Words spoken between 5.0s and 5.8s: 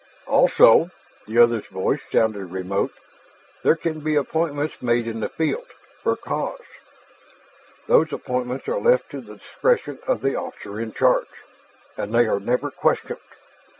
in the field